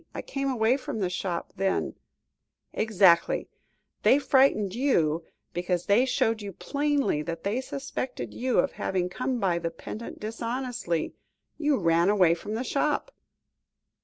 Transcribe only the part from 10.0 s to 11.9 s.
dishonestly. You